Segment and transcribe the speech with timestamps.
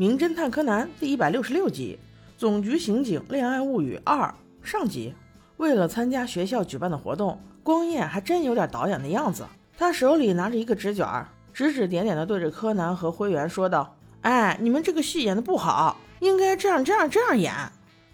[0.00, 1.98] 名侦探柯南》第一百六十六集
[2.40, 4.34] 《总局刑警恋爱物语二》
[4.66, 5.12] 上集。
[5.58, 9.44] 为了参加学校举办的活动，光彦还真有点导演的样子。
[9.76, 11.06] 他手里拿着一个纸卷，
[11.52, 13.94] 指指点点地对着柯南和灰原说道
[14.24, 17.52] ：“哎，你们这个戏演的不好，应该这样这样这样演。”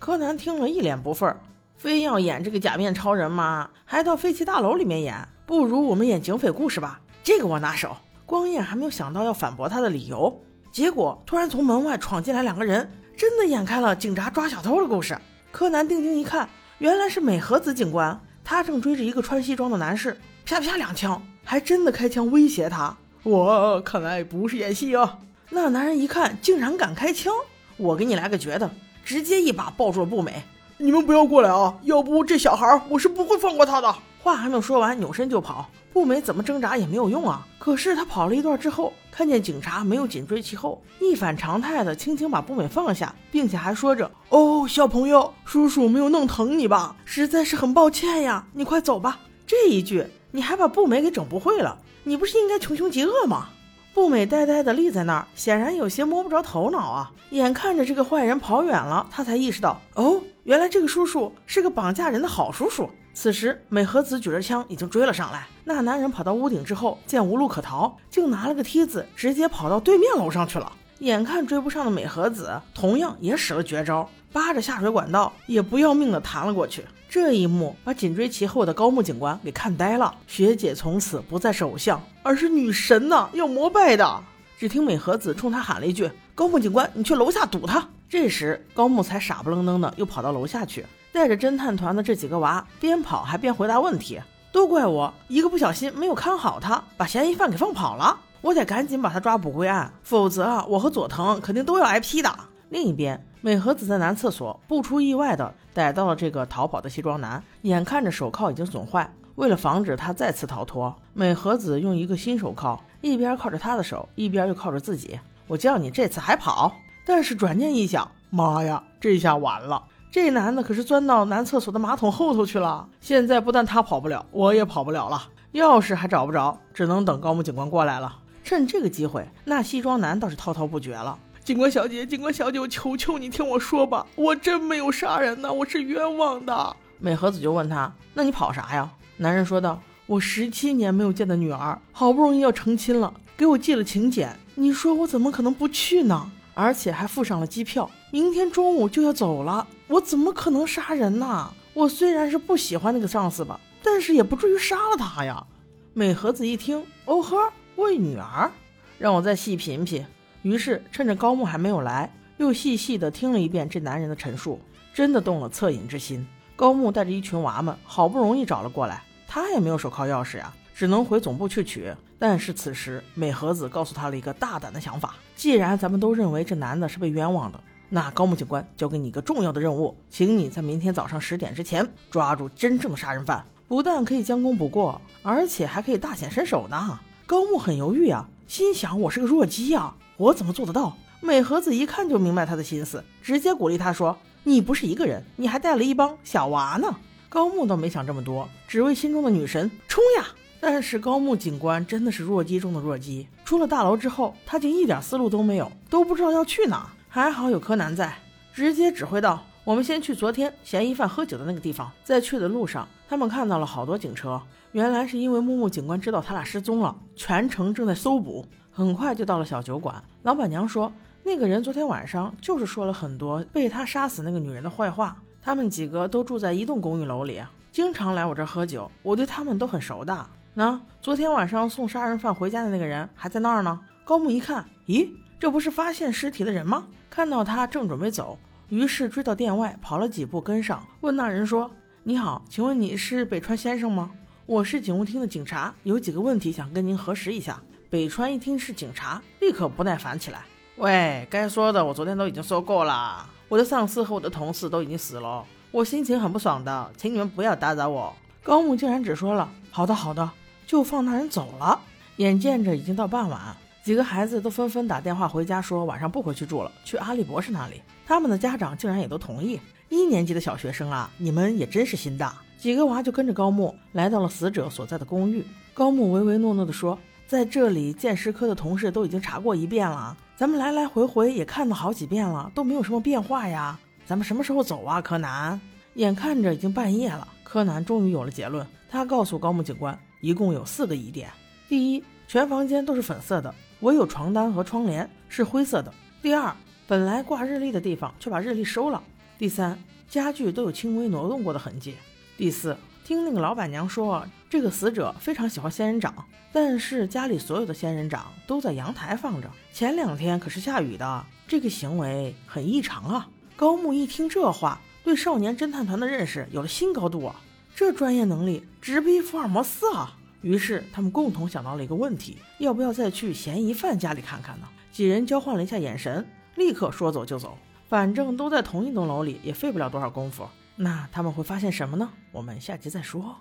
[0.00, 1.36] 柯南听了一脸不忿，
[1.76, 3.70] 非要演这个假面超人吗？
[3.84, 5.16] 还到废弃大楼里面演？
[5.46, 7.96] 不如我们演警匪故事吧，这个我拿手。
[8.24, 10.42] 光彦还没有想到要反驳他的理由，
[10.76, 15.18] 结果突然从门外闯进来两个人，真的演开了警察抓小偷的故事。
[15.50, 22.94] 柯南定睛一看，原来是美和子警官，他正追着一个穿西装的男士，啪啪两枪，还真的开枪威胁他。
[23.22, 25.18] 我看来不是演戏啊！
[25.48, 27.32] 那男人一看，竟然敢开枪，
[27.78, 28.70] 我给你来个绝的，
[29.02, 30.42] 直接一把抱住了步美。
[30.76, 31.74] 你们不要过来啊！
[31.84, 33.90] 要不这小孩我是不会放过他的。
[34.22, 35.70] 话还没有说完，扭身就跑。
[35.94, 37.46] 步美怎么挣扎也没有用啊！
[37.66, 46.94] 可是他跑了一段之后，看见警察没有紧追其后，一反常态的轻轻把步美放下，并且还说着：“哦，小朋友，叔叔没有弄疼你吧？
[47.04, 51.76] 实在是很抱歉呀，你快走吧。”这一句你还把步美给整不会了？
[52.04, 53.48] 你不是应该穷凶极恶吗？
[53.92, 57.10] 步美呆呆的立在那儿，显然有些摸不着头脑啊！
[57.30, 62.88] 眼看着这个坏人跑远了，他才意识到，哦，原来这个叔叔是个绑架人的好叔叔。
[63.18, 65.46] 此时，美和子举着枪已经追了上来。
[65.64, 70.70] 那男人跑到屋顶之后，见无路可逃，竟拿了个梯子，直接跑到对面楼上去了。
[70.98, 76.84] 眼看追不上的美和子，同样也使了绝招，扒着下水管道，也不要命的弹了过去。
[77.08, 80.14] 这一幕把紧追其后的高木警官给看呆了。
[80.26, 84.22] 学姐从此不再是偶像，而是女神呐，要膜拜的。
[84.58, 90.84] 只听美和子冲他喊了一句：“高木警官，你去楼下堵他。”这时，高木才傻不愣登的又跑到楼下去。
[91.16, 94.20] 带着侦探团的这几个娃边跑还边回答问题，
[94.52, 98.20] 都怪我一个不小心没有看好他，把嫌疑犯给放跑了。
[98.42, 102.30] 我得赶紧把他抓捕归案，否则啊，我和佐藤肯定都要挨批的。
[102.68, 115.18] 另一边，美和子在男厕所不出意外的逮到了这个逃跑的西装男，眼看着手铐已经损坏，为了防止他再次逃脱，美和子用一个新手铐一边靠着他的手，一边又靠着自己。
[115.46, 116.76] 我叫你这次还跑，
[117.06, 119.82] 但是转念一想，妈呀，这下完了。
[120.10, 125.28] 这男的可是钻到男厕所的马桶后头去了，现在不但他跑不了，我也跑不了了。
[125.52, 128.16] 钥匙还找不着，只能等高木警官过来了。
[128.42, 131.18] 趁这个机会，那西装男倒是滔滔不绝了。
[131.44, 136.76] 警官小姐，警官小姐，我求求你听我说吧，我真没有杀人呢，我是冤枉的。
[136.98, 146.30] 美和子就问他：“那你跑啥呀？”男人说道：“我十七年没有见的女儿，好不容易要成亲了，给我寄了请柬，你说我怎么可能不去呢？
[146.56, 151.52] 而且还附上了机票，明天中午就要走了。”我怎么可能杀人呢？
[151.74, 155.46] 我虽然是不喜欢那个上司吧，但是也不至于杀了他呀。
[155.92, 158.50] 美和子一听，哦呵，为女儿，
[158.98, 160.04] 让我再细品品。
[160.40, 164.58] 于是趁着高木还没有来，又细细的听了一遍这男人的陈述，
[164.94, 166.26] 真的动了恻隐之心。
[166.56, 171.90] 高木带着一群娃们，好不容易找了过来，他也没有手铐钥匙呀，只能回总部去取。
[172.18, 177.58] 但是此时美和子告诉他了一个大胆的想法：既然咱们都认为这男的是被冤枉的。
[177.88, 187.00] 那高木警官交给你一个重要的任务，请你在明天早上十点之前抓住真正的杀人犯，不但可以将功补过，而且还可以大显身手呢。
[187.26, 190.94] 高木很犹豫啊，心想我是个弱鸡呀，我怎么做得到？
[191.22, 196.94] 美和子一看就明白他的心思，直接鼓励他说：“你不是一个人，你还带了一帮小娃呢。”
[197.30, 200.26] 高木倒没想这么多，只为心中的女神冲呀！
[200.68, 206.90] 但是高木警官真的是弱鸡中的弱鸡，出了大楼之后，他竟一点思路都没有，都不知道要去哪。
[207.08, 208.12] 还好有柯南在，
[208.52, 218.44] 直接指挥道：“我们先去昨天嫌疑犯喝酒的那个地方。”在去的路上，他们看到了好多警车，原来是因为木木警官知道他俩失踪了，全程正在搜捕。
[218.72, 225.16] 很快就到了小酒馆，老板娘说，那个人昨天晚上就是说了很多被他杀死那个女人的坏话。
[225.40, 227.40] 他们几个都住在一栋公寓楼里，
[227.70, 230.26] 经常来我这喝酒，我对他们都很熟的。
[230.58, 233.78] 那昨天晚上送杀人犯回家的那个人还在那儿呢。
[234.06, 235.06] 高木一看，咦，
[235.38, 236.86] 这不是发现尸体的人吗？
[237.10, 238.38] 看到他正准备走，
[238.70, 241.70] 于是追到店外，跑了几步跟上，问那人说
[242.04, 244.10] ：“你好，请问你是北川先生吗？
[244.46, 247.60] 我是警务厅的警察，有几个问题想跟您核实一下。”
[247.90, 250.40] 北川一听是警察，立刻不耐烦起来
[250.76, 258.10] ：“喂，该说的我昨天都已经说过了，我的上司和我的同事都已经死了，我心情很不爽的，请你们不要打扰我。”
[258.42, 260.30] 高木竟然只说了：“好的，好的。”
[260.66, 261.80] 就放那人走了。
[262.16, 263.56] 眼见着已经到傍晚。
[263.82, 267.80] 几个孩子都纷纷打电话回家，说晚上不回去住了，去阿笠博士那里。
[268.04, 269.60] 他们的家长竟然也都同意。
[269.88, 272.34] 一年级的小学生啊，你们也真是心大。
[272.58, 275.46] 几个娃就跟着高木来到了死者所在的公寓。
[275.72, 276.98] 高木唯唯诺诺地说
[277.28, 283.78] ：“在这里，鉴尸科的同事都已经查过一遍了，咱们来来回回也看了好几遍了，都没有什么变化呀。
[284.04, 285.60] 咱们什么时候走啊，柯南？
[285.94, 288.66] 眼看着已经半夜了，柯南终于有了结论。
[288.90, 289.96] 他告诉高木警官，
[290.26, 291.30] 一共有四个疑点：
[291.68, 296.52] 第一，全房间都是粉色的，唯有床单和窗帘是灰色的；第二，
[296.88, 299.00] 本来挂日历的地方却把日历收了；
[299.38, 299.78] 第三，
[300.08, 301.92] 家具都有轻微挪动过的痕迹；
[302.36, 306.12] 第四，听那个老板娘说，这个死者非常喜欢仙人掌，
[306.52, 313.28] 但是家里所有的仙人掌都在阳台放着，前两天可是下雨的，这个行为很异常啊。
[313.54, 317.40] 高木一听这话，对少年侦探团的认识有了新高度啊！
[317.76, 320.16] 这专业能力直逼福尔摩斯啊！
[320.40, 324.66] 于是他们共同想到了一个问题：要不要再去嫌疑犯家里看看呢？
[324.90, 327.58] 几人交换了一下眼神，立刻说走就走。
[327.86, 330.48] 反正都在同一栋楼里，也费不了多少功夫。
[330.74, 332.08] 那他们会发现什么呢？
[332.32, 333.36] 我们下集再说。